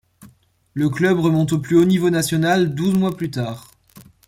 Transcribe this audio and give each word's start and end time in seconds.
Le 0.73 0.89
club 0.89 1.19
remonte 1.19 1.53
au 1.53 1.59
plus 1.59 1.75
haut 1.77 1.85
niveau 1.85 2.09
national 2.09 2.73
douze 2.73 2.95
mois 2.97 3.15
plus 3.15 3.29
tard. 3.29 3.67